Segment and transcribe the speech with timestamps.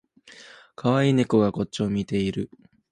[0.75, 2.49] かわいい猫がこっちを見ている